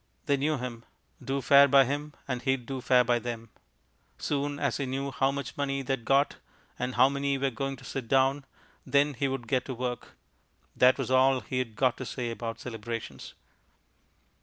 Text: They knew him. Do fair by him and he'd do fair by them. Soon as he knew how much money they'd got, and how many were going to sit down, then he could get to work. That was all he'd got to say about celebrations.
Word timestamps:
They 0.25 0.35
knew 0.35 0.57
him. 0.57 0.83
Do 1.23 1.41
fair 1.43 1.67
by 1.67 1.85
him 1.85 2.15
and 2.27 2.41
he'd 2.41 2.65
do 2.65 2.81
fair 2.81 3.03
by 3.03 3.19
them. 3.19 3.51
Soon 4.17 4.57
as 4.57 4.77
he 4.77 4.87
knew 4.87 5.11
how 5.11 5.29
much 5.29 5.55
money 5.55 5.83
they'd 5.83 6.05
got, 6.05 6.37
and 6.79 6.95
how 6.95 7.07
many 7.07 7.37
were 7.37 7.51
going 7.51 7.75
to 7.75 7.83
sit 7.85 8.07
down, 8.07 8.43
then 8.83 9.13
he 9.13 9.27
could 9.27 9.47
get 9.47 9.63
to 9.65 9.75
work. 9.75 10.17
That 10.75 10.97
was 10.97 11.11
all 11.11 11.41
he'd 11.41 11.75
got 11.75 11.97
to 11.97 12.05
say 12.07 12.31
about 12.31 12.59
celebrations. 12.59 13.35